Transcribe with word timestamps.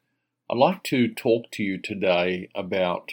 I'd 0.49 0.57
like 0.57 0.81
to 0.85 1.13
talk 1.13 1.51
to 1.51 1.61
you 1.61 1.79
today 1.79 2.49
about 2.55 3.11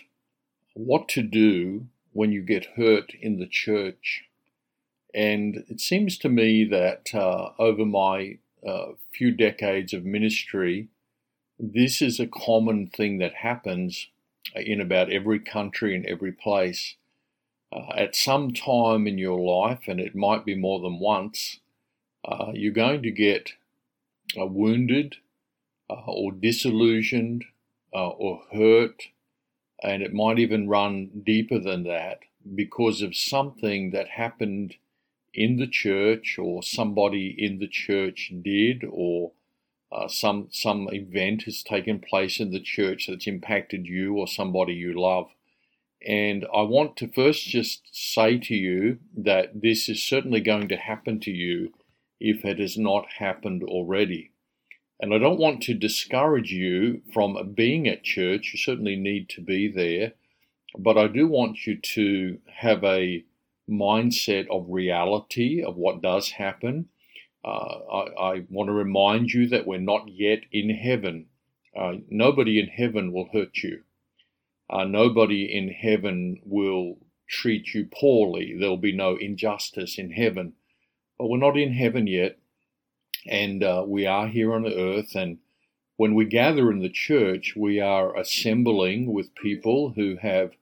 what 0.73 1.07
to 1.11 1.21
do 1.21 1.89
when 2.17 2.33
you 2.33 2.41
get 2.41 2.77
hurt 2.77 3.13
in 3.21 3.39
the 3.39 3.47
church. 3.47 4.25
And 5.15 5.65
it 5.69 5.81
seems 5.81 6.17
to 6.19 6.31
me 6.31 6.65
that 6.65 7.15
uh, 7.15 7.51
over 7.59 7.85
my 7.85 8.39
uh, 8.67 8.93
few 9.13 9.31
decades 9.31 9.93
of 9.93 10.05
ministry, 10.05 10.89
this 11.59 12.01
is 12.01 12.19
a 12.19 12.27
common 12.27 12.87
thing 12.87 13.19
that 13.19 13.35
happens 13.35 14.09
in 14.55 14.81
about 14.81 15.13
every 15.13 15.39
country 15.39 15.95
and 15.95 16.07
every 16.07 16.33
place. 16.33 16.97
Uh, 17.71 17.93
at 17.95 18.17
some 18.17 18.53
time 18.53 19.07
in 19.07 19.19
your 19.19 19.39
life, 19.39 19.83
and 19.87 20.01
it 20.01 20.15
might 20.15 20.45
be 20.45 20.55
more 20.55 20.81
than 20.81 20.99
once, 20.99 21.61
uh, 22.25 22.53
you're 22.55 22.73
going 22.73 23.03
to 23.03 23.11
get 23.11 23.53
uh, 24.41 24.47
wounded 24.47 25.17
uh, 25.91 26.05
or 26.07 26.33
disillusioned 26.33 27.45
uh, 27.95 28.09
or 28.09 28.43
hurt 28.53 29.03
and 29.83 30.03
it 30.03 30.13
might 30.13 30.39
even 30.39 30.69
run 30.69 31.11
deeper 31.25 31.59
than 31.59 31.85
that 31.85 32.21
because 32.55 33.03
of 33.03 33.17
something 33.17 33.91
that 33.91 34.09
happened 34.09 34.77
in 35.35 35.57
the 35.57 35.67
church 35.67 36.39
or 36.39 36.63
somebody 36.63 37.35
in 37.37 37.59
the 37.59 37.69
church 37.69 38.33
did 38.43 38.85
or 38.91 39.33
uh, 39.93 40.09
some 40.09 40.49
some 40.51 40.89
event 40.93 41.43
has 41.43 41.63
taken 41.63 41.99
place 41.99 42.41
in 42.41 42.51
the 42.51 42.61
church 42.61 43.07
that's 43.07 43.27
impacted 43.27 43.87
you 43.87 44.17
or 44.17 44.27
somebody 44.27 44.73
you 44.73 44.99
love 44.99 45.29
and 46.07 46.47
I 46.55 46.63
want 46.63 46.97
to 46.99 47.09
first 47.09 47.49
just 47.49 47.83
say 47.93 48.39
to 48.39 48.55
you 48.55 48.99
that 49.17 49.61
this 49.61 49.89
is 49.89 50.03
certainly 50.03 50.41
going 50.41 50.69
to 50.69 50.77
happen 50.77 51.19
to 51.21 51.33
you 51.33 51.73
if 52.21 52.45
it 52.45 52.59
has 52.61 52.79
not 52.79 53.07
happened 53.19 53.65
already. 53.65 54.31
And 54.99 55.13
I 55.13 55.19
don't 55.19 55.39
want 55.39 55.63
to 55.65 55.75
discourage 55.75 56.51
you 56.51 57.03
from 57.13 57.53
being 57.55 57.87
at 57.87 58.03
church. 58.03 58.53
You 58.53 58.59
certainly 58.59 58.97
need 58.97 59.29
to 59.31 59.43
be 59.43 59.69
there. 59.69 60.13
But 60.79 60.97
I 60.97 61.07
do 61.07 61.27
want 61.27 61.67
you 61.67 61.77
to 61.77 62.39
have 62.47 62.83
a 62.83 63.25
mindset 63.69 64.47
of 64.49 64.67
reality 64.69 65.63
of 65.63 65.77
what 65.77 66.03
does 66.03 66.31
happen. 66.31 66.89
Uh, 67.45 67.49
I, 67.93 68.35
I, 68.35 68.45
want 68.51 68.69
to 68.69 68.73
remind 68.73 69.31
you 69.31 69.49
that 69.49 69.67
we're 69.67 69.79
not 69.79 70.09
yet 70.09 70.41
in 70.51 70.71
heaven. 70.71 71.27
Uh, 71.79 71.95
nobody 72.09 72.59
in 72.59 72.67
heaven 72.67 73.13
will 73.13 73.29
hurt 73.33 73.59
you. 73.63 73.83
Uh, 74.69 74.85
nobody 74.85 75.45
in 75.45 75.69
heaven 75.69 76.41
will 76.45 76.99
treat 77.29 77.73
you 77.75 77.87
poorly. 77.87 78.57
There'll 78.59 78.77
be 78.77 78.97
no 78.97 79.17
injustice 79.17 79.99
in 79.99 80.11
heaven. 80.11 80.55
But 81.19 81.29
we're 81.29 81.39
not 81.39 81.57
in 81.57 81.73
heaven 81.73 82.07
yet 82.07 82.39
and 83.29 83.63
uh, 83.63 83.85
we 83.87 84.07
are 84.07 84.29
here 84.29 84.55
on 84.55 84.67
earth. 84.67 85.15
And 85.15 85.39
when 85.97 86.15
we 86.15 86.25
gather 86.25 86.71
in 86.71 86.81
the 86.81 86.91
church, 86.91 87.55
we 87.57 87.81
are 87.81 88.17
assembling 88.17 89.13
with 89.13 89.35
people 89.35 89.91
who 89.91 90.17
have 90.17 90.53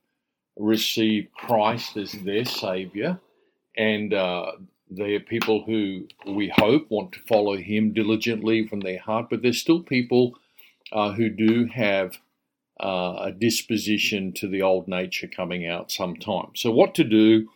received 0.57 1.33
Christ 1.33 1.97
as 1.97 2.13
their 2.13 2.45
Savior, 2.45 3.19
and 3.77 4.15
uh, 4.15 4.53
they 4.91 5.15
are 5.15 5.21
people 5.21 5.65
who 5.65 6.07
we 6.27 6.53
hope 6.57 6.91
want 6.91 7.13
to 7.13 7.21
follow 7.21 7.57
Him 7.57 7.93
diligently 7.93 8.67
from 8.67 8.81
their 8.81 9.01
heart. 9.01 9.27
But 9.31 9.43
there's 9.43 9.61
still 9.61 9.83
people 9.83 10.39
uh, 10.93 11.13
who 11.13 11.29
do 11.29 11.67
have 11.67 12.19
uh, 12.81 13.17
a 13.21 13.33
disposition 13.33 14.33
to 14.35 14.49
the 14.49 14.63
old 14.63 14.89
nature 14.89 15.27
coming 15.27 15.67
out 15.67 15.91
sometimes. 15.91 16.61
So, 16.61 16.71
what 16.71 16.95
to 16.97 17.05
do 17.05 17.49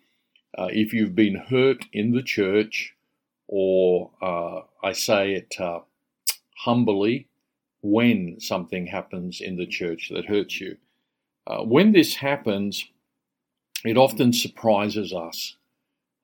uh, 0.56 0.68
if 0.70 0.92
you've 0.92 1.14
been 1.14 1.36
hurt 1.36 1.84
in 1.92 2.12
the 2.12 2.22
church? 2.22 2.94
Or 3.48 4.10
uh, 4.22 4.60
I 4.82 4.92
say 4.92 5.32
it 5.32 5.54
uh, 5.58 5.80
humbly, 6.58 7.26
when 7.82 8.38
something 8.40 8.86
happens 8.86 9.40
in 9.40 9.56
the 9.56 9.66
church 9.66 10.10
that 10.10 10.26
hurts 10.26 10.60
you. 10.60 10.76
Uh, 11.46 11.62
when 11.62 11.92
this 11.92 12.16
happens, 12.16 12.86
it 13.84 13.96
often 13.96 14.32
surprises 14.32 15.12
us. 15.12 15.56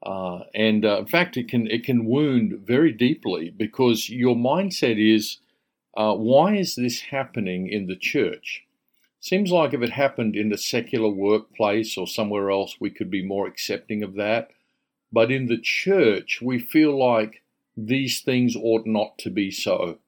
Uh, 0.05 0.41
and 0.55 0.85
uh, 0.85 0.99
in 0.99 1.07
fact, 1.07 1.37
it 1.37 1.49
can 1.49 1.67
it 1.69 1.83
can 1.83 2.05
wound 2.05 2.61
very 2.67 2.93
deeply 2.93 3.49
because 3.51 4.11
your 4.11 4.37
mindset 4.37 4.99
is, 4.99 5.39
uh, 5.97 6.15
why 6.15 6.57
is 6.57 6.75
this 6.75 7.01
happening 7.01 7.69
in 7.69 7.87
the 7.87 7.97
church? 7.97 8.65
Seems 9.21 9.51
like 9.51 9.73
if 9.73 9.81
it 9.81 9.93
happened 9.93 10.37
in 10.37 10.53
a 10.53 10.59
secular 10.59 11.09
workplace 11.09 11.97
or 11.97 12.07
somewhere 12.07 12.51
else, 12.51 12.77
we 12.79 12.91
could 12.91 13.11
be 13.11 13.25
more 13.25 13.47
accepting 13.47 14.03
of 14.03 14.15
that. 14.17 14.51
But 15.15 15.31
in 15.31 15.47
the 15.47 15.61
church, 15.61 16.41
we 16.43 16.59
feel 16.59 16.99
like 16.99 17.43
these 17.77 18.21
things 18.21 18.57
ought 18.57 18.85
not 18.85 19.17
to 19.19 19.31
be 19.31 19.53
so. 19.53 19.99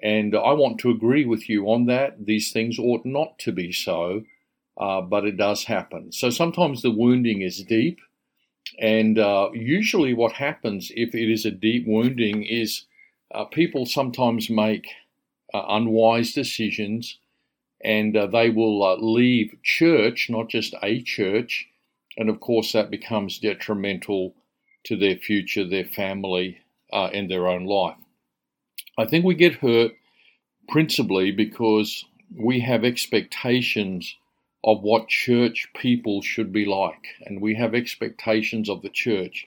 And 0.00 0.36
I 0.36 0.52
want 0.52 0.78
to 0.80 0.90
agree 0.90 1.24
with 1.24 1.48
you 1.48 1.68
on 1.70 1.86
that. 1.86 2.26
These 2.26 2.52
things 2.52 2.78
ought 2.78 3.04
not 3.04 3.36
to 3.40 3.50
be 3.50 3.72
so, 3.72 4.22
uh, 4.78 5.00
but 5.00 5.24
it 5.24 5.36
does 5.36 5.64
happen. 5.64 6.12
So 6.12 6.30
sometimes 6.30 6.82
the 6.82 6.92
wounding 6.92 7.42
is 7.42 7.64
deep. 7.64 7.98
And 8.78 9.18
uh, 9.18 9.50
usually, 9.52 10.14
what 10.14 10.34
happens 10.34 10.92
if 10.94 11.16
it 11.16 11.32
is 11.32 11.44
a 11.44 11.50
deep 11.50 11.84
wounding 11.86 12.44
is 12.44 12.84
uh, 13.34 13.46
people 13.46 13.86
sometimes 13.86 14.48
make 14.48 14.86
uh, 15.52 15.64
unwise 15.68 16.32
decisions 16.32 17.18
and 17.82 18.16
uh, 18.16 18.26
they 18.26 18.50
will 18.50 18.82
uh, 18.84 18.96
leave 18.96 19.56
church, 19.64 20.30
not 20.30 20.48
just 20.48 20.74
a 20.80 21.02
church. 21.02 21.68
And 22.16 22.30
of 22.30 22.38
course, 22.40 22.72
that 22.72 22.90
becomes 22.90 23.38
detrimental 23.38 24.34
to 24.84 24.96
their 24.96 25.16
future, 25.16 25.66
their 25.66 25.84
family, 25.84 26.58
uh, 26.92 27.06
and 27.12 27.30
their 27.30 27.48
own 27.48 27.64
life. 27.64 27.96
I 28.96 29.06
think 29.06 29.24
we 29.24 29.34
get 29.34 29.54
hurt 29.54 29.92
principally 30.68 31.32
because 31.32 32.04
we 32.36 32.60
have 32.60 32.84
expectations 32.84 34.16
of 34.64 34.82
what 34.82 35.08
church 35.08 35.68
people 35.76 36.22
should 36.22 36.52
be 36.52 36.64
like, 36.64 37.06
and 37.26 37.40
we 37.40 37.54
have 37.54 37.74
expectations 37.74 38.70
of 38.70 38.82
the 38.82 38.88
church. 38.88 39.46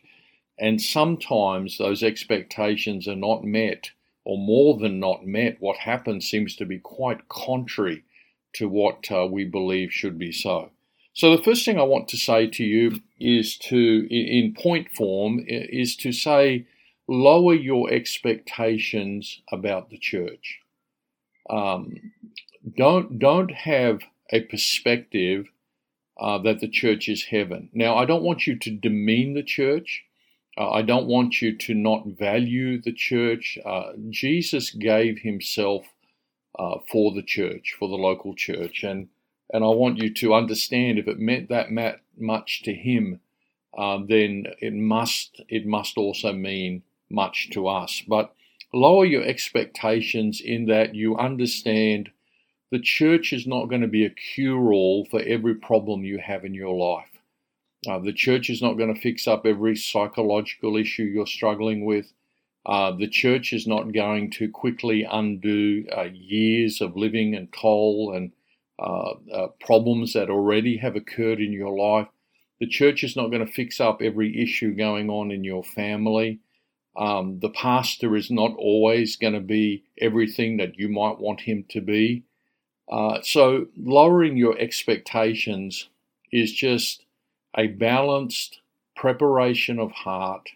And 0.60 0.82
sometimes 0.82 1.78
those 1.78 2.04
expectations 2.04 3.08
are 3.08 3.16
not 3.16 3.44
met, 3.44 3.92
or 4.26 4.38
more 4.38 4.78
than 4.78 5.00
not 5.00 5.26
met. 5.26 5.58
What 5.60 5.78
happens 5.78 6.28
seems 6.28 6.56
to 6.58 6.66
be 6.66 6.80
quite 6.80 7.30
contrary 7.30 8.04
to 8.54 8.68
what 8.68 9.12
uh, 9.12 9.28
we 9.30 9.46
believe 9.46 9.92
should 9.92 10.20
be 10.20 10.32
so. 10.32 10.72
So 11.18 11.36
the 11.36 11.42
first 11.42 11.66
thing 11.66 11.80
I 11.80 11.84
want 11.84 12.08
to 12.10 12.16
say 12.16 12.46
to 12.46 12.64
you 12.64 13.02
is 13.20 13.58
to, 13.70 14.08
in 14.12 14.54
point 14.54 14.92
form, 14.92 15.44
is 15.48 15.96
to 15.96 16.12
say, 16.12 16.68
lower 17.08 17.56
your 17.56 17.92
expectations 17.92 19.42
about 19.52 19.90
the 19.90 19.98
church. 19.98 20.60
Um, 21.50 22.12
don't 22.78 23.18
don't 23.18 23.52
have 23.52 24.02
a 24.32 24.42
perspective 24.42 25.48
uh, 26.20 26.38
that 26.44 26.60
the 26.60 26.70
church 26.70 27.10
is 27.10 27.24
heaven. 27.24 27.72
Now, 27.74 27.96
I 27.96 28.06
don't 28.06 28.22
want 28.22 28.46
you 28.46 28.56
to 28.56 28.70
demean 28.70 29.34
the 29.34 29.42
church. 29.42 30.04
Uh, 30.56 30.70
I 30.70 30.84
don't 30.84 31.08
want 31.08 31.42
you 31.42 31.58
to 31.58 31.74
not 31.74 32.06
value 32.06 32.80
the 32.80 32.94
church. 32.94 33.58
Uh, 33.66 33.94
Jesus 34.12 34.70
gave 34.70 35.18
Himself 35.24 35.88
uh, 36.60 36.76
for 36.92 37.12
the 37.12 37.24
church, 37.24 37.76
for 37.80 37.90
the 37.90 37.96
local 37.96 38.36
church, 38.36 38.84
and 38.84 39.08
and 39.52 39.64
I 39.64 39.68
want 39.68 39.98
you 39.98 40.14
to 40.14 40.34
understand 40.34 41.00
if 41.00 41.08
it 41.08 41.20
meant 41.20 41.50
that 41.50 41.72
much 42.18 42.64
to 42.64 42.74
him, 42.74 43.20
uh, 43.78 44.00
then 44.08 44.48
it 44.60 44.74
must 44.74 45.42
it 45.48 45.66
must 45.66 45.98
also 45.98 46.34
mean 46.34 46.84
much 47.10 47.50
to 47.52 47.68
us. 47.68 48.04
But 48.08 48.34
lower 48.74 49.06
your 49.06 49.24
expectations 49.24 50.42
in 50.42 50.66
that 50.66 50.96
you 50.96 51.16
understand 51.18 52.10
the 52.72 52.80
church 52.80 53.32
is 53.32 53.48
not 53.48 53.68
going 53.68 53.82
to 53.82 53.88
be 53.88 54.06
a 54.06 54.10
cure 54.10 54.74
all 54.74 55.06
for 55.06 55.22
every 55.22 55.56
problem 55.56 56.04
you 56.04 56.18
have 56.18 56.44
in 56.44 56.54
your 56.54 56.76
life. 56.76 57.12
Uh, 57.88 58.00
the 58.00 58.12
church 58.12 58.50
is 58.50 58.62
not 58.62 58.74
going 58.74 58.94
to 58.94 59.00
fix 59.00 59.28
up 59.28 59.46
every 59.46 59.76
psychological 59.76 60.76
issue 60.76 61.04
you're 61.04 61.28
struggling 61.28 61.86
with. 61.86 62.12
Uh, 62.66 62.92
the 62.92 63.08
church 63.08 63.54
is 63.54 63.66
not 63.66 63.94
going 63.94 64.30
to 64.30 64.50
quickly 64.50 65.08
undo 65.10 65.86
uh, 65.96 66.10
years 66.12 66.82
of 66.82 66.98
living 66.98 67.34
and 67.34 67.54
toil 67.54 68.12
and 68.14 68.34
uh, 68.80 69.14
uh, 69.34 69.48
problems 69.60 70.14
that 70.14 70.30
already 70.30 70.78
have 70.78 70.96
occurred 70.96 71.40
in 71.40 71.52
your 71.52 71.76
life. 71.76 72.08
The 72.60 72.68
church 72.68 73.04
is 73.04 73.16
not 73.16 73.30
going 73.30 73.46
to 73.46 73.52
fix 73.52 73.80
up 73.80 74.02
every 74.02 74.42
issue 74.42 74.76
going 74.76 75.10
on 75.10 75.32
in 75.32 75.44
your 75.44 75.64
family. 75.64 76.40
Um, 76.96 77.40
the 77.40 77.50
pastor 77.50 78.16
is 78.16 78.32
not 78.32 78.56
always 78.58 79.16
going 79.16 79.34
to 79.34 79.40
be 79.40 79.84
everything 80.00 80.58
that 80.58 80.78
you 80.78 80.90
might 80.90 81.20
want 81.20 81.42
him 81.42 81.66
to 81.70 81.82
be. 81.82 82.24
Uh, 82.90 83.20
so, 83.22 83.68
lowering 83.78 84.38
your 84.38 84.58
expectations 84.58 85.90
is 86.32 86.54
just 86.54 87.06
a 87.56 87.68
balanced 87.68 88.62
preparation 88.96 89.80
of 89.80 89.92
heart, 89.92 90.50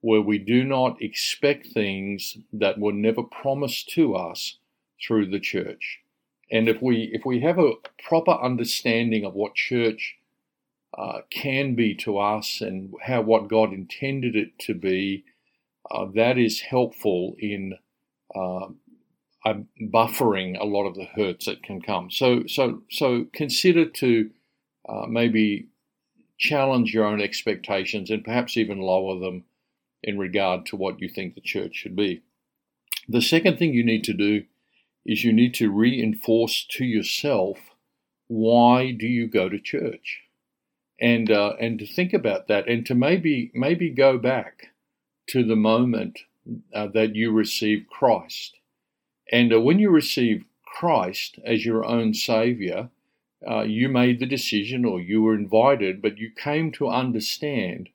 where 0.00 0.20
we 0.20 0.38
do 0.38 0.64
not 0.64 1.00
expect 1.02 1.66
things 1.68 2.38
that 2.52 2.78
were 2.78 2.92
never 2.92 3.22
promised 3.22 3.88
to 3.90 4.14
us 4.14 4.58
through 5.04 5.26
the 5.26 5.40
church. 5.40 6.00
And 6.50 6.68
if 6.68 6.80
we 6.80 7.10
if 7.12 7.24
we 7.24 7.40
have 7.40 7.58
a 7.58 7.72
proper 8.08 8.32
understanding 8.32 9.24
of 9.24 9.34
what 9.34 9.54
church 9.54 10.16
uh, 10.96 11.20
can 11.30 11.74
be 11.74 11.94
to 11.96 12.18
us 12.18 12.60
and 12.60 12.92
how 13.02 13.22
what 13.22 13.48
God 13.48 13.72
intended 13.72 14.36
it 14.36 14.58
to 14.60 14.74
be, 14.74 15.24
uh, 15.90 16.06
that 16.14 16.38
is 16.38 16.60
helpful 16.60 17.34
in 17.38 17.74
uh, 18.34 18.68
buffering 19.92 20.58
a 20.58 20.64
lot 20.64 20.86
of 20.86 20.94
the 20.94 21.04
hurts 21.04 21.46
that 21.46 21.62
can 21.62 21.80
come. 21.82 22.10
So 22.10 22.44
so 22.46 22.82
so 22.90 23.26
consider 23.32 23.86
to 23.86 24.30
uh, 24.88 25.06
maybe 25.08 25.68
challenge 26.38 26.92
your 26.92 27.06
own 27.06 27.20
expectations 27.20 28.10
and 28.10 28.24
perhaps 28.24 28.56
even 28.56 28.78
lower 28.78 29.18
them 29.18 29.44
in 30.02 30.18
regard 30.18 30.66
to 30.66 30.76
what 30.76 31.00
you 31.00 31.08
think 31.08 31.34
the 31.34 31.40
church 31.40 31.74
should 31.74 31.96
be. 31.96 32.22
The 33.08 33.22
second 33.22 33.58
thing 33.58 33.72
you 33.72 33.84
need 33.84 34.04
to 34.04 34.12
do 34.12 34.44
is 35.06 35.24
you 35.24 35.32
need 35.32 35.54
to 35.54 35.70
reinforce 35.70 36.66
to 36.68 36.84
yourself 36.84 37.58
why 38.28 38.90
do 38.90 39.06
you 39.06 39.28
go 39.28 39.48
to 39.48 39.58
church, 39.58 40.22
and 41.00 41.30
uh, 41.30 41.54
and 41.60 41.78
to 41.78 41.86
think 41.86 42.12
about 42.12 42.48
that, 42.48 42.68
and 42.68 42.84
to 42.86 42.94
maybe 42.94 43.52
maybe 43.54 43.88
go 43.88 44.18
back 44.18 44.72
to 45.28 45.44
the 45.44 45.56
moment 45.56 46.18
uh, 46.74 46.88
that 46.88 47.14
you 47.14 47.30
received 47.30 47.88
Christ, 47.88 48.56
and 49.30 49.52
uh, 49.52 49.60
when 49.60 49.78
you 49.78 49.90
received 49.90 50.44
Christ 50.64 51.38
as 51.44 51.64
your 51.64 51.84
own 51.84 52.14
Savior, 52.14 52.90
uh, 53.48 53.62
you 53.62 53.88
made 53.88 54.18
the 54.18 54.26
decision 54.26 54.84
or 54.84 55.00
you 55.00 55.22
were 55.22 55.34
invited, 55.34 56.02
but 56.02 56.18
you 56.18 56.30
came 56.30 56.72
to 56.72 56.88
understand 56.88 57.90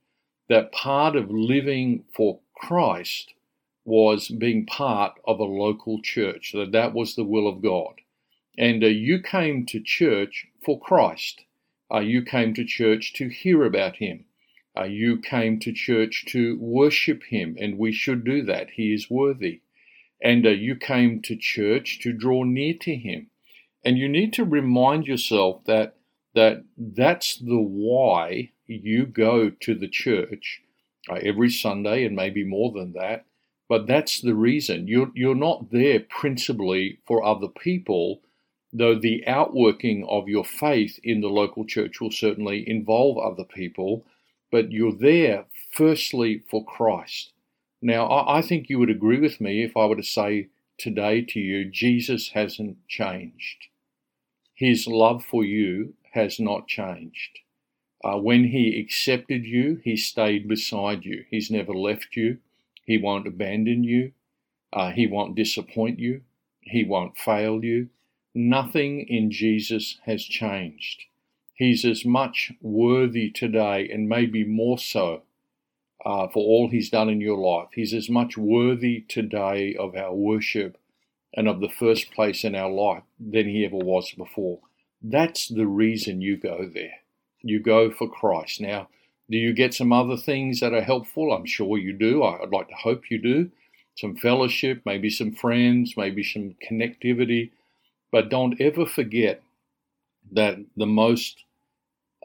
that 0.47 0.71
part 0.71 1.15
of 1.15 1.29
living 1.29 2.05
for 2.13 2.39
Christ 2.55 3.33
was 3.83 4.27
being 4.27 4.65
part 4.65 5.13
of 5.25 5.39
a 5.39 5.43
local 5.43 6.01
church, 6.01 6.51
that 6.53 6.71
that 6.71 6.93
was 6.93 7.15
the 7.15 7.23
will 7.23 7.47
of 7.47 7.61
God. 7.61 7.95
And 8.57 8.83
uh, 8.83 8.87
you 8.87 9.21
came 9.21 9.65
to 9.67 9.81
church 9.81 10.47
for 10.63 10.79
Christ. 10.79 11.41
Uh, 11.91 11.99
you 11.99 12.21
came 12.21 12.53
to 12.53 12.65
church 12.65 13.13
to 13.13 13.29
hear 13.29 13.63
about 13.63 13.97
Him. 13.97 14.25
Uh, 14.77 14.83
you 14.83 15.17
came 15.17 15.59
to 15.59 15.73
church 15.73 16.25
to 16.27 16.57
worship 16.59 17.23
Him, 17.23 17.57
and 17.59 17.77
we 17.77 17.91
should 17.91 18.23
do 18.23 18.43
that. 18.43 18.71
He 18.71 18.93
is 18.93 19.09
worthy. 19.09 19.61
And 20.21 20.45
uh, 20.45 20.49
you 20.49 20.75
came 20.75 21.21
to 21.23 21.35
church 21.35 21.99
to 22.03 22.13
draw 22.13 22.43
near 22.43 22.75
to 22.81 22.95
Him. 22.95 23.27
And 23.83 23.97
you 23.97 24.07
need 24.07 24.33
to 24.33 24.45
remind 24.45 25.07
yourself 25.07 25.65
that 25.65 25.95
that 26.33 26.63
that's 26.77 27.37
the 27.37 27.59
why 27.59 28.51
you 28.65 29.05
go 29.05 29.49
to 29.49 29.75
the 29.75 29.89
church 29.89 30.61
uh, 31.09 31.15
every 31.15 31.49
Sunday 31.49 32.05
and 32.05 32.15
maybe 32.15 32.45
more 32.45 32.71
than 32.71 32.93
that 32.93 33.25
but 33.71 33.87
that's 33.87 34.19
the 34.19 34.35
reason. 34.35 34.89
You're, 34.89 35.11
you're 35.15 35.33
not 35.33 35.71
there 35.71 36.01
principally 36.01 36.99
for 37.07 37.23
other 37.23 37.47
people, 37.47 38.19
though 38.73 38.99
the 38.99 39.25
outworking 39.25 40.05
of 40.09 40.27
your 40.27 40.43
faith 40.43 40.99
in 41.05 41.21
the 41.21 41.29
local 41.29 41.63
church 41.63 42.01
will 42.01 42.11
certainly 42.11 42.69
involve 42.69 43.17
other 43.17 43.45
people, 43.45 44.05
but 44.51 44.73
you're 44.73 44.91
there 44.91 45.45
firstly 45.71 46.43
for 46.49 46.65
Christ. 46.65 47.31
Now, 47.81 48.07
I, 48.07 48.39
I 48.39 48.41
think 48.41 48.67
you 48.67 48.77
would 48.77 48.89
agree 48.89 49.21
with 49.21 49.39
me 49.39 49.63
if 49.63 49.77
I 49.77 49.85
were 49.85 49.95
to 49.95 50.03
say 50.03 50.49
today 50.77 51.21
to 51.29 51.39
you, 51.39 51.63
Jesus 51.63 52.31
hasn't 52.33 52.85
changed. 52.89 53.69
His 54.53 54.85
love 54.85 55.23
for 55.23 55.45
you 55.45 55.93
has 56.11 56.41
not 56.41 56.67
changed. 56.67 57.39
Uh, 58.03 58.17
when 58.17 58.49
he 58.49 58.77
accepted 58.77 59.45
you, 59.45 59.79
he 59.81 59.95
stayed 59.95 60.49
beside 60.49 61.05
you. 61.05 61.23
He's 61.29 61.49
never 61.49 61.73
left 61.73 62.17
you. 62.17 62.39
He 62.85 62.97
won't 62.97 63.27
abandon 63.27 63.83
you. 63.83 64.11
Uh, 64.73 64.91
he 64.91 65.07
won't 65.07 65.35
disappoint 65.35 65.99
you. 65.99 66.21
He 66.61 66.83
won't 66.83 67.17
fail 67.17 67.63
you. 67.63 67.89
Nothing 68.33 69.05
in 69.07 69.31
Jesus 69.31 69.97
has 70.05 70.23
changed. 70.23 71.03
He's 71.53 71.85
as 71.85 72.05
much 72.05 72.53
worthy 72.61 73.29
today, 73.29 73.87
and 73.91 74.07
maybe 74.07 74.43
more 74.43 74.77
so, 74.77 75.23
uh, 76.03 76.27
for 76.27 76.39
all 76.39 76.69
he's 76.69 76.89
done 76.89 77.09
in 77.09 77.21
your 77.21 77.37
life. 77.37 77.69
He's 77.75 77.93
as 77.93 78.09
much 78.09 78.37
worthy 78.37 79.01
today 79.01 79.75
of 79.75 79.95
our 79.95 80.13
worship 80.13 80.77
and 81.33 81.47
of 81.47 81.59
the 81.59 81.69
first 81.69 82.11
place 82.11 82.43
in 82.43 82.55
our 82.55 82.71
life 82.71 83.03
than 83.19 83.47
he 83.47 83.65
ever 83.65 83.77
was 83.77 84.11
before. 84.13 84.59
That's 85.01 85.47
the 85.47 85.67
reason 85.67 86.21
you 86.21 86.37
go 86.37 86.69
there. 86.71 87.01
You 87.41 87.59
go 87.59 87.91
for 87.91 88.09
Christ. 88.09 88.61
Now, 88.61 88.89
do 89.31 89.37
you 89.37 89.53
get 89.53 89.73
some 89.73 89.93
other 89.93 90.17
things 90.17 90.59
that 90.59 90.73
are 90.73 90.81
helpful? 90.81 91.31
I'm 91.31 91.45
sure 91.45 91.77
you 91.77 91.93
do. 91.93 92.21
I'd 92.21 92.51
like 92.51 92.67
to 92.67 92.75
hope 92.75 93.09
you 93.09 93.17
do. 93.17 93.49
Some 93.95 94.17
fellowship, 94.17 94.81
maybe 94.85 95.09
some 95.09 95.31
friends, 95.31 95.95
maybe 95.95 96.21
some 96.21 96.55
connectivity. 96.69 97.51
But 98.11 98.29
don't 98.29 98.59
ever 98.59 98.85
forget 98.85 99.41
that 100.33 100.57
the 100.75 100.85
most 100.85 101.45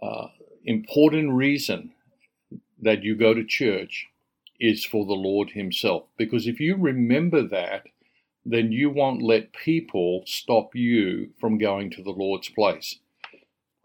uh, 0.02 0.28
important 0.64 1.32
reason 1.32 1.92
that 2.82 3.04
you 3.04 3.14
go 3.14 3.34
to 3.34 3.44
church 3.44 4.08
is 4.58 4.84
for 4.84 5.06
the 5.06 5.12
Lord 5.12 5.50
Himself. 5.50 6.04
Because 6.18 6.48
if 6.48 6.58
you 6.58 6.76
remember 6.76 7.46
that, 7.46 7.84
then 8.44 8.72
you 8.72 8.90
won't 8.90 9.22
let 9.22 9.52
people 9.52 10.24
stop 10.26 10.74
you 10.74 11.30
from 11.40 11.58
going 11.58 11.90
to 11.90 12.02
the 12.02 12.10
Lord's 12.10 12.48
place. 12.48 12.98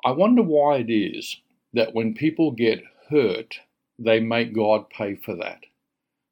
I 0.04 0.12
wonder 0.12 0.42
why 0.42 0.78
it 0.78 0.92
is 0.92 1.38
that 1.74 1.94
when 1.94 2.16
people 2.16 2.52
get 2.52 2.84
hurt, 3.12 3.60
they 4.00 4.20
make 4.20 4.56
God 4.56 4.90
pay 4.90 5.16
for 5.16 5.36
that. 5.36 5.66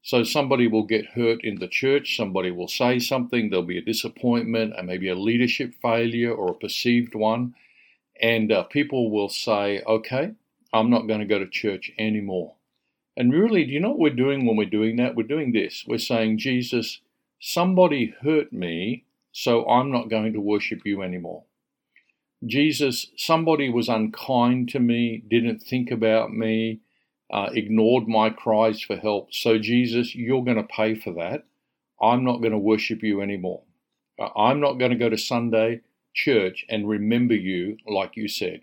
So 0.02 0.24
somebody 0.24 0.68
will 0.68 0.86
get 0.86 1.08
hurt 1.08 1.44
in 1.44 1.60
the 1.60 1.68
church, 1.68 2.16
somebody 2.16 2.52
will 2.52 2.68
say 2.68 3.00
something, 3.00 3.50
there'll 3.50 3.66
be 3.66 3.78
a 3.78 3.81
disappointment, 3.81 4.74
and 4.78 4.88
maybe 4.88 5.10
a 5.10 5.16
leadership 5.16 5.76
failure 5.81 6.34
or 6.34 6.52
a 6.52 6.56
perceived 6.56 7.14
one, 7.14 7.54
and 8.22 8.52
uh, 8.52 8.64
people 8.64 9.12
will 9.12 9.30
say, 9.30 9.81
okay, 9.86 10.31
I'm 10.74 10.90
not 10.90 11.08
going 11.08 11.20
to 11.20 11.26
go 11.26 11.40
to 11.40 11.48
church 11.48 11.92
anymore. 12.00 12.56
And 13.18 13.34
really, 13.34 13.66
do 13.66 13.72
you 13.72 13.80
know 13.82 13.90
what 13.90 14.00
we're 14.00 14.16
doing 14.16 14.46
when 14.46 14.56
we're 14.56 14.70
doing 14.70 14.96
that? 14.96 15.16
We're 15.16 15.24
doing 15.28 15.52
this. 15.52 15.84
We're 15.86 15.98
saying, 15.98 16.38
Jesus, 16.38 17.02
somebody 17.40 18.14
hurt 18.22 18.54
me, 18.54 19.04
so 19.32 19.68
I'm 19.68 19.92
not 19.92 20.10
going 20.10 20.34
to 20.34 20.40
worship 20.40 20.82
you 20.86 21.02
anymore. 21.02 21.44
Jesus, 22.45 23.07
somebody 23.18 23.69
was 23.69 23.89
unkind 23.89 24.69
to 24.69 24.80
me, 24.80 25.24
didn't 25.27 25.59
think 25.59 25.91
about 25.91 26.33
me, 26.33 26.80
uh, 27.31 27.50
ignored 27.53 28.08
my 28.08 28.29
cries 28.29 28.81
for 28.81 28.96
help. 28.96 29.34
So, 29.34 29.58
Jesus, 29.58 30.15
you're 30.15 30.43
going 30.43 30.58
to 30.58 30.63
pay 30.63 30.96
for 30.96 31.13
that. 31.13 31.46
I'm 32.01 32.24
not 32.24 32.39
going 32.39 32.53
to 32.53 32.58
worship 32.58 33.03
you 33.03 33.22
anymore. 33.22 33.63
Uh, 34.17 34.29
I'm 34.38 34.60
not 34.60 34.79
going 34.79 34.91
to 34.91 34.98
go 34.98 35.10
to 35.10 35.17
Sunday 35.17 35.81
church 36.13 36.65
and 36.69 36.89
remember 36.89 37.36
you 37.36 37.77
like 37.88 38.15
you 38.15 38.27
said. 38.27 38.62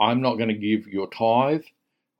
I'm 0.00 0.20
not 0.20 0.36
going 0.36 0.48
to 0.48 0.54
give 0.54 0.86
your 0.86 1.08
tithe. 1.08 1.64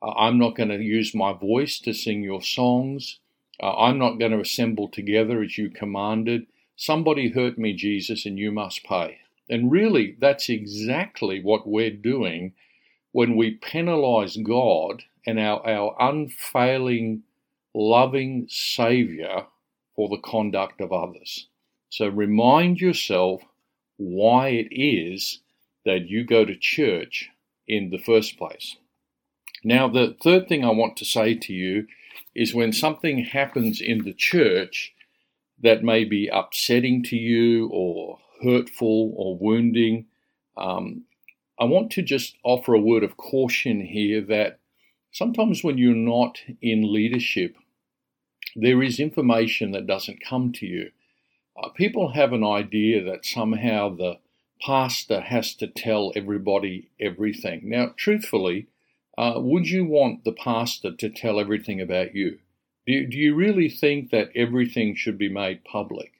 Uh, 0.02 0.12
I'm 0.12 0.38
not 0.38 0.56
going 0.56 0.68
to 0.68 0.76
use 0.76 1.14
my 1.14 1.32
voice 1.32 1.78
to 1.80 1.92
sing 1.92 2.22
your 2.22 2.42
songs. 2.42 3.18
Uh, 3.60 3.74
I'm 3.76 3.98
not 3.98 4.18
going 4.18 4.32
to 4.32 4.40
assemble 4.40 4.88
together 4.88 5.42
as 5.42 5.58
you 5.58 5.70
commanded. 5.70 6.46
Somebody 6.76 7.30
hurt 7.30 7.58
me, 7.58 7.72
Jesus, 7.72 8.24
and 8.24 8.38
you 8.38 8.52
must 8.52 8.84
pay. 8.84 9.18
And 9.48 9.70
really, 9.70 10.16
that's 10.20 10.48
exactly 10.48 11.42
what 11.42 11.66
we're 11.66 11.90
doing 11.90 12.52
when 13.12 13.36
we 13.36 13.52
penalize 13.52 14.36
God 14.36 15.04
and 15.26 15.38
our, 15.38 15.66
our 15.66 15.96
unfailing, 15.98 17.22
loving 17.74 18.46
Savior 18.48 19.46
for 19.96 20.08
the 20.08 20.18
conduct 20.18 20.80
of 20.80 20.92
others. 20.92 21.48
So 21.90 22.08
remind 22.08 22.80
yourself 22.80 23.42
why 23.96 24.48
it 24.48 24.68
is 24.70 25.40
that 25.84 26.08
you 26.08 26.24
go 26.24 26.44
to 26.44 26.56
church 26.56 27.30
in 27.66 27.90
the 27.90 27.98
first 27.98 28.36
place. 28.36 28.76
Now, 29.64 29.88
the 29.88 30.16
third 30.22 30.48
thing 30.48 30.64
I 30.64 30.70
want 30.70 30.96
to 30.98 31.04
say 31.04 31.34
to 31.34 31.52
you 31.52 31.86
is 32.34 32.54
when 32.54 32.72
something 32.72 33.24
happens 33.24 33.80
in 33.80 34.04
the 34.04 34.12
church 34.12 34.92
that 35.60 35.82
may 35.82 36.04
be 36.04 36.28
upsetting 36.28 37.02
to 37.04 37.16
you 37.16 37.68
or 37.72 38.18
hurtful 38.42 39.12
or 39.16 39.36
wounding. 39.36 40.06
Um, 40.56 41.04
I 41.58 41.64
want 41.64 41.90
to 41.92 42.02
just 42.02 42.36
offer 42.44 42.74
a 42.74 42.80
word 42.80 43.02
of 43.02 43.16
caution 43.16 43.80
here 43.80 44.20
that 44.22 44.60
sometimes 45.10 45.64
when 45.64 45.78
you're 45.78 45.94
not 45.94 46.38
in 46.62 46.92
leadership, 46.92 47.56
there 48.54 48.82
is 48.82 49.00
information 49.00 49.72
that 49.72 49.86
doesn't 49.86 50.24
come 50.24 50.52
to 50.52 50.66
you. 50.66 50.90
Uh, 51.60 51.68
people 51.70 52.12
have 52.12 52.32
an 52.32 52.44
idea 52.44 53.02
that 53.02 53.26
somehow 53.26 53.88
the 53.88 54.18
pastor 54.60 55.20
has 55.20 55.54
to 55.54 55.66
tell 55.66 56.12
everybody 56.14 56.90
everything. 57.00 57.68
Now, 57.68 57.92
truthfully, 57.96 58.68
uh, 59.16 59.34
would 59.36 59.68
you 59.68 59.84
want 59.84 60.24
the 60.24 60.32
pastor 60.32 60.92
to 60.92 61.08
tell 61.08 61.40
everything 61.40 61.80
about 61.80 62.14
you? 62.14 62.38
Do, 62.86 63.06
do 63.06 63.16
you 63.16 63.34
really 63.34 63.68
think 63.68 64.10
that 64.10 64.30
everything 64.34 64.94
should 64.94 65.18
be 65.18 65.28
made 65.28 65.64
public? 65.64 66.17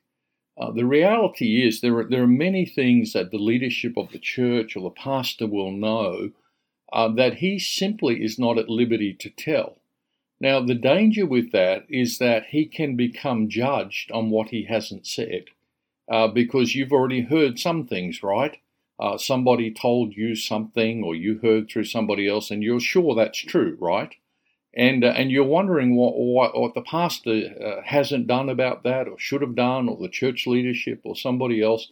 Uh, 0.59 0.73
the 0.73 0.85
reality 0.85 1.65
is 1.67 1.81
there 1.81 1.97
are, 1.99 2.05
there 2.05 2.25
are 2.25 2.27
many 2.27 2.67
things 2.67 3.13
that 3.13 3.31
the 3.31 3.39
leadership 3.39 3.97
of 3.97 4.11
the 4.11 4.19
church 4.19 4.77
or 4.77 4.83
the 4.83 4.91
pastor 4.91 5.47
will 5.47 5.71
know 5.71 6.31
uh, 6.93 7.09
that 7.09 7.35
he 7.35 7.59
simply 7.59 8.25
is 8.25 8.39
not 8.39 8.59
at 8.59 8.69
liberty 8.69 9.15
to 9.15 9.31
tell. 9.31 9.79
Now, 10.41 10.61
the 10.61 10.75
danger 10.75 11.27
with 11.27 11.53
that 11.53 11.85
is 11.89 12.19
that 12.19 12.47
he 12.51 12.65
can 12.67 12.97
become 12.97 13.49
judged 13.49 14.11
on 14.13 14.31
what 14.31 14.49
he 14.49 14.65
hasn't 14.65 15.07
said 15.07 15.45
uh, 16.11 16.29
because 16.29 16.75
you've 16.75 16.93
already 16.93 17.23
heard 17.23 17.59
some 17.59 17.87
things, 17.87 18.23
right? 18.23 18.57
Uh, 18.99 19.17
somebody 19.17 19.73
told 19.73 20.15
you 20.15 20.35
something 20.35 21.05
or 21.05 21.15
you 21.15 21.39
heard 21.39 21.69
through 21.69 21.85
somebody 21.85 22.29
else 22.29 22.51
and 22.51 22.63
you're 22.63 22.81
sure 22.81 23.15
that's 23.15 23.39
true, 23.39 23.77
right? 23.81 24.17
And, 24.79 25.03
uh, 25.05 25.09
and 25.09 25.31
you're 25.33 25.45
wondering 25.45 25.97
what, 25.97 26.17
what, 26.17 26.59
what 26.59 26.75
the 26.75 26.83
pastor 26.83 27.53
uh, 27.61 27.83
hasn't 27.85 28.29
done 28.29 28.49
about 28.49 28.85
that 28.85 29.09
or 29.09 29.19
should 29.19 29.43
have 29.43 29.57
done 29.57 29.89
or 29.89 29.97
the 29.97 30.09
church 30.09 30.47
leadership 30.47 31.01
or 31.03 31.17
somebody 31.17 31.61
else. 31.61 31.89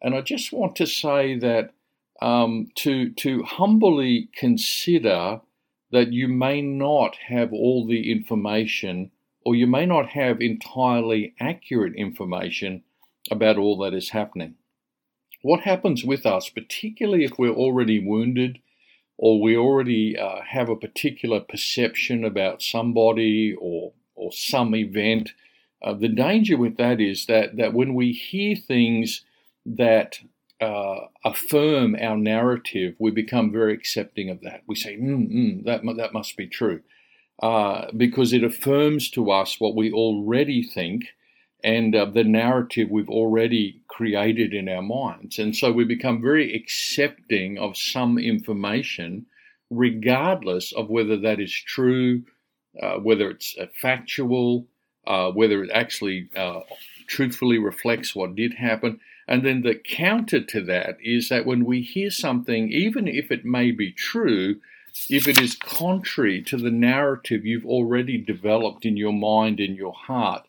And 0.00 0.14
I 0.14 0.22
just 0.22 0.50
want 0.50 0.74
to 0.76 0.86
say 0.86 1.38
that 1.38 1.72
um, 2.22 2.68
to, 2.76 3.10
to 3.10 3.42
humbly 3.42 4.30
consider 4.34 5.42
that 5.92 6.12
you 6.14 6.28
may 6.28 6.62
not 6.62 7.16
have 7.28 7.52
all 7.52 7.86
the 7.86 8.10
information 8.10 9.10
or 9.44 9.54
you 9.54 9.66
may 9.66 9.84
not 9.84 10.08
have 10.10 10.40
entirely 10.40 11.34
accurate 11.40 11.94
information 11.96 12.82
about 13.30 13.58
all 13.58 13.76
that 13.78 13.92
is 13.92 14.10
happening. 14.10 14.54
What 15.42 15.60
happens 15.60 16.04
with 16.04 16.24
us, 16.24 16.48
particularly 16.48 17.24
if 17.24 17.32
we're 17.38 17.50
already 17.50 17.98
wounded 17.98 18.60
or 19.22 19.38
we 19.38 19.54
already 19.54 20.16
uh, 20.16 20.40
have 20.48 20.70
a 20.70 20.76
particular 20.76 21.40
perception 21.40 22.24
about 22.24 22.62
somebody 22.62 23.54
or, 23.60 23.92
or 24.14 24.32
some 24.32 24.74
event, 24.74 25.32
uh, 25.84 25.92
the 25.92 26.08
danger 26.08 26.56
with 26.56 26.78
that 26.78 27.02
is 27.02 27.26
that, 27.26 27.58
that 27.58 27.74
when 27.74 27.92
we 27.92 28.12
hear 28.12 28.56
things 28.56 29.22
that 29.66 30.18
uh, 30.62 31.00
affirm 31.22 31.94
our 32.00 32.16
narrative, 32.16 32.94
we 32.98 33.10
become 33.10 33.52
very 33.52 33.74
accepting 33.74 34.30
of 34.30 34.40
that. 34.40 34.62
We 34.66 34.74
say, 34.74 34.96
mm, 34.96 35.30
mm, 35.30 35.64
that, 35.66 35.82
that 35.98 36.14
must 36.14 36.34
be 36.38 36.46
true. 36.46 36.80
Uh, 37.42 37.92
because 37.94 38.32
it 38.32 38.42
affirms 38.42 39.10
to 39.10 39.30
us 39.30 39.60
what 39.60 39.76
we 39.76 39.92
already 39.92 40.62
think 40.62 41.04
and 41.62 41.94
uh, 41.94 42.04
the 42.06 42.24
narrative 42.24 42.88
we've 42.90 43.10
already 43.10 43.82
created 43.88 44.54
in 44.54 44.68
our 44.68 44.82
minds. 44.82 45.38
And 45.38 45.54
so 45.56 45.72
we 45.72 45.84
become 45.84 46.22
very 46.22 46.54
accepting 46.54 47.58
of 47.58 47.76
some 47.76 48.18
information, 48.18 49.26
regardless 49.70 50.72
of 50.72 50.88
whether 50.88 51.16
that 51.18 51.40
is 51.40 51.52
true, 51.52 52.22
uh, 52.82 52.96
whether 52.96 53.30
it's 53.30 53.56
uh, 53.58 53.66
factual, 53.80 54.66
uh, 55.06 55.30
whether 55.32 55.62
it 55.62 55.70
actually 55.72 56.28
uh, 56.36 56.60
truthfully 57.06 57.58
reflects 57.58 58.14
what 58.14 58.34
did 58.34 58.54
happen. 58.54 59.00
And 59.28 59.44
then 59.44 59.62
the 59.62 59.74
counter 59.74 60.40
to 60.42 60.60
that 60.62 60.96
is 61.02 61.28
that 61.28 61.46
when 61.46 61.64
we 61.64 61.82
hear 61.82 62.10
something, 62.10 62.70
even 62.72 63.06
if 63.06 63.30
it 63.30 63.44
may 63.44 63.70
be 63.70 63.92
true, 63.92 64.60
if 65.08 65.28
it 65.28 65.40
is 65.40 65.54
contrary 65.54 66.42
to 66.42 66.56
the 66.56 66.70
narrative 66.70 67.46
you've 67.46 67.66
already 67.66 68.18
developed 68.18 68.84
in 68.84 68.96
your 68.96 69.12
mind, 69.12 69.60
in 69.60 69.74
your 69.74 69.92
heart, 69.92 70.46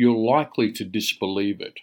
you're 0.00 0.16
likely 0.16 0.72
to 0.72 0.82
disbelieve 0.82 1.60
it. 1.60 1.78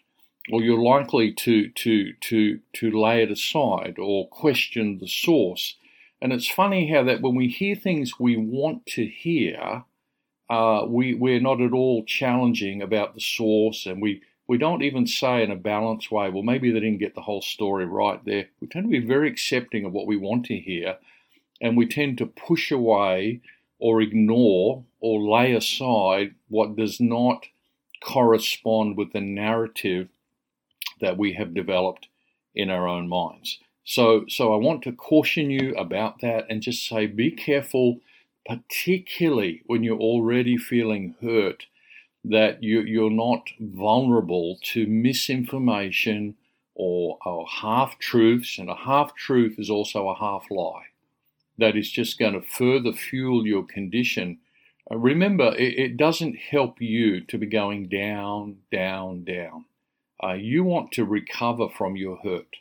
Or 0.52 0.62
you're 0.62 0.82
likely 0.82 1.34
to, 1.34 1.70
to, 1.70 2.14
to, 2.14 2.60
to 2.74 3.00
lay 3.00 3.22
it 3.22 3.30
aside 3.30 3.98
or 4.00 4.28
question 4.30 4.98
the 4.98 5.08
source. 5.08 5.76
And 6.20 6.34
it's 6.34 6.50
funny 6.50 6.92
how 6.92 7.04
that 7.04 7.22
when 7.22 7.36
we 7.36 7.48
hear 7.48 7.76
things 7.76 8.20
we 8.20 8.36
want 8.36 8.88
to 8.88 9.06
hear, 9.06 9.84
uh, 10.50 10.86
we, 10.88 11.14
we're 11.14 11.42
not 11.42 11.62
at 11.62 11.74
all 11.74 12.06
challenging 12.06 12.82
about 12.82 13.14
the 13.14 13.22
source 13.22 13.86
and 13.86 14.02
we, 14.02 14.24
we 14.48 14.58
don't 14.58 14.82
even 14.82 15.06
say 15.06 15.44
in 15.44 15.52
a 15.52 15.56
balanced 15.56 16.10
way, 16.10 16.30
well, 16.30 16.42
maybe 16.42 16.72
they 16.72 16.80
didn't 16.80 17.00
get 17.00 17.14
the 17.14 17.22
whole 17.22 17.44
story 17.44 17.86
right 17.86 18.24
there. 18.26 18.48
We 18.60 18.68
tend 18.68 18.86
to 18.86 19.00
be 19.00 19.06
very 19.06 19.30
accepting 19.30 19.86
of 19.86 19.92
what 19.92 20.08
we 20.08 20.18
want 20.18 20.46
to 20.46 20.58
hear, 20.58 20.98
and 21.62 21.78
we 21.78 21.86
tend 21.86 22.18
to 22.18 22.26
push 22.26 22.72
away 22.72 23.42
or 23.78 24.02
ignore 24.02 24.86
or 25.02 25.22
lay 25.22 25.54
aside 25.54 26.34
what 26.48 26.78
does 26.78 27.00
not 27.00 27.46
correspond 28.04 28.98
with 28.98 29.14
the 29.14 29.22
narrative 29.22 30.10
that 31.02 31.18
we 31.18 31.34
have 31.34 31.54
developed 31.54 32.08
in 32.56 32.70
our 32.70 32.88
own 32.88 33.08
minds. 33.08 33.60
So, 33.84 34.26
so 34.28 34.54
I 34.54 34.58
want 34.58 34.82
to 34.84 34.92
caution 34.92 35.50
you 35.50 35.74
about 35.76 36.20
that 36.22 36.46
and 36.50 36.62
just 36.62 36.88
say 36.88 37.06
be 37.08 37.32
careful, 37.32 38.02
particularly 38.46 39.62
when 39.66 39.84
you're 39.84 40.00
already 40.00 40.58
feeling 40.58 41.16
hurt 41.22 41.68
that 42.24 42.62
you, 42.62 42.82
you're 42.82 43.10
not 43.10 43.50
vulnerable 43.60 44.58
to 44.62 44.86
misinformation 44.88 46.36
or, 46.76 47.18
or 47.26 47.48
half 47.48 47.98
truths, 47.98 48.58
and 48.60 48.70
a 48.70 48.76
half 48.76 49.16
truth 49.16 49.56
is 49.58 49.70
also 49.70 50.10
a 50.10 50.16
half 50.16 50.46
lie. 50.52 50.88
That 51.58 51.76
is 51.76 51.90
just 51.90 52.20
going 52.20 52.34
to 52.34 52.42
further 52.42 52.94
fuel 52.94 53.48
your 53.48 53.64
condition. 53.64 54.40
Uh, 54.90 54.98
remember, 54.98 55.54
it, 55.56 55.80
it, 55.80 55.98
doesn't 55.98 56.36
help 56.36 56.82
you 56.82 57.22
to 57.22 57.38
be 57.38 57.46
going 57.46 57.90
down, 57.90 58.58
down, 58.72 59.24
down. 59.24 59.66
Uh, 60.24 60.34
you 60.34 60.64
want 60.64 60.92
to 60.92 61.06
recover 61.06 61.68
from 61.70 61.96
your 61.96 62.18
hurt, 62.18 62.56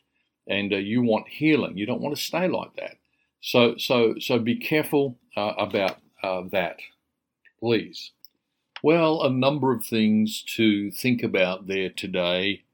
and 0.46 0.72
uh, 0.72 0.76
you 0.76 1.02
want 1.02 1.28
healing. 1.28 1.76
You 1.76 1.86
don't 1.86 2.00
want 2.00 2.16
to 2.16 2.22
stay 2.22 2.48
like 2.48 2.74
that. 2.76 2.96
So, 3.40 3.76
so, 3.76 4.14
so 4.18 4.38
be 4.38 4.56
careful 4.56 5.18
uh, 5.36 5.52
about 5.58 5.98
uh, 6.22 6.42
that, 6.50 6.78
please. 7.60 8.12
Well, 8.82 9.22
a 9.22 9.30
number 9.30 9.72
of 9.72 9.84
things 9.84 10.42
to 10.56 10.90
think 10.90 11.22
about 11.22 11.66
there 11.66 11.90
today, 11.90 12.64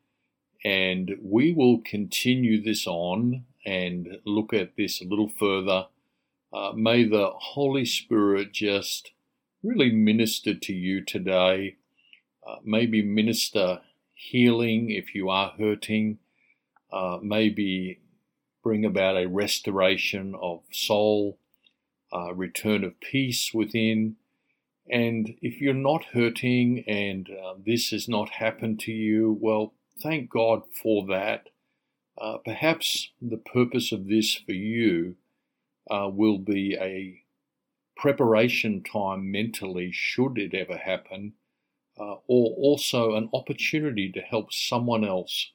and 0.65 1.17
we 1.23 1.53
will 1.53 1.79
continue 1.79 2.63
this 2.63 2.87
on 2.87 3.45
and 3.65 4.19
look 4.25 4.53
at 4.53 4.77
this 4.77 5.01
a 5.01 5.05
little 5.05 5.29
further. 5.29 5.87
Uh, 6.53 6.73
may 6.75 7.05
the 7.05 7.31
Holy 7.35 7.85
Spirit 7.85 8.53
just 8.53 9.13
really 9.63 9.91
minister 9.91 10.55
to 10.55 10.73
you 10.73 11.05
today. 11.05 11.77
Uh, 12.47 12.57
maybe 12.65 13.03
minister 13.03 13.81
healing 14.15 14.91
if 14.91 15.15
you 15.15 15.29
are 15.29 15.53
hurting. 15.59 16.19
Uh, 16.93 17.19
maybe 17.23 18.01
bring 18.63 18.85
about 18.85 19.17
a 19.17 19.27
restoration 19.27 20.35
of 20.41 20.61
soul, 20.71 21.39
uh, 22.13 22.35
return 22.35 22.85
of 22.85 23.01
peace 23.01 23.53
within 23.55 24.17
and 24.91 25.37
if 25.41 25.61
you're 25.61 25.75
not 25.75 26.05
hurting 26.13 26.85
and 26.87 27.29
uh, 27.31 27.55
this 27.65 27.91
has 27.91 28.09
not 28.09 28.29
happened 28.31 28.81
to 28.81 28.93
you, 28.93 29.39
well, 29.41 29.75
thank 30.03 30.29
God 30.29 30.63
for 30.83 31.07
that. 31.07 31.49
Uh, 32.21 32.39
perhaps 32.45 33.11
the 33.21 33.39
purpose 33.39 33.93
of 33.93 34.07
this 34.07 34.35
for 34.35 34.53
you 34.53 35.17
uh, 35.91 36.11
will 36.13 36.39
be 36.39 36.77
a 36.79 37.22
preparation 37.97 38.83
time 38.83 39.31
mentally, 39.31 39.91
should 39.93 40.39
it 40.39 40.55
ever 40.55 40.77
happen, 40.77 41.35
uh, 41.99 42.17
or 42.27 42.55
also 42.57 43.15
an 43.15 43.29
opportunity 43.33 44.11
to 44.13 44.21
help 44.21 44.53
someone 44.53 45.05
else 45.05 45.53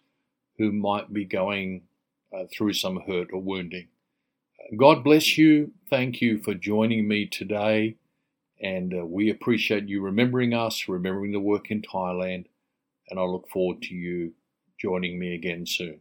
who 0.57 0.71
might 0.71 1.13
be 1.13 1.25
going 1.25 1.83
uh, 2.35 2.43
through 2.51 2.73
some 2.73 3.01
hurt 3.07 3.29
or 3.31 3.41
wounding. 3.41 3.87
God 4.75 5.03
bless 5.03 5.37
you. 5.37 5.71
Thank 5.89 6.21
you 6.21 6.39
for 6.39 6.53
joining 6.53 7.07
me 7.07 7.25
today. 7.25 7.95
And 8.61 8.93
uh, 8.93 9.05
we 9.05 9.29
appreciate 9.29 9.87
you 9.87 10.01
remembering 10.01 10.53
us, 10.53 10.87
remembering 10.87 11.31
the 11.31 11.39
work 11.39 11.71
in 11.71 11.81
Thailand, 11.81 12.45
and 13.09 13.19
I 13.19 13.23
look 13.23 13.47
forward 13.49 13.81
to 13.83 13.95
you 13.95 14.33
joining 14.79 15.17
me 15.19 15.35
again 15.35 15.65
soon. 15.65 15.99